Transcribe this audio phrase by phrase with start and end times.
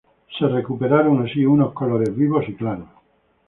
[0.35, 2.87] Se recuperaron así sus unos colores vivos y claros.